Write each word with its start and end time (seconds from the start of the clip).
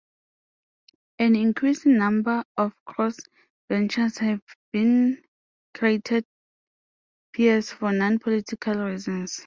An 1.19 1.35
"increasing 1.35 1.95
number" 1.97 2.43
of 2.57 2.73
Crossbenchers 2.89 4.17
have 4.17 4.41
been 4.73 5.21
created 5.75 6.25
peers 7.33 7.69
for 7.71 7.91
non-political 7.91 8.73
reasons. 8.83 9.39